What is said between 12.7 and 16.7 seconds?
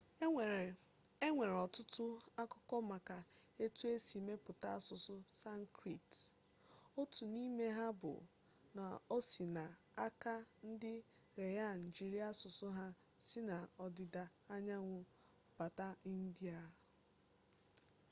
ha si n'ọdịda anyanwụ bata india